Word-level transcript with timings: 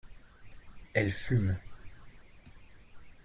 Elle 0.95 1.11
fume. 1.11 1.59